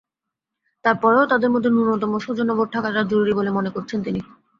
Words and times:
তার 0.85 0.95
পরও 1.01 1.29
তাঁদের 1.31 1.49
মধ্যে 1.51 1.69
ন্যূনতম 1.71 2.11
সৌজন্যবোধ 2.19 2.67
থাকাটা 2.75 3.01
জরুরি 3.11 3.33
বলে 3.35 3.49
মন্তব্য 3.51 3.75
করেছেন 3.75 3.99
তিনি। 4.03 4.19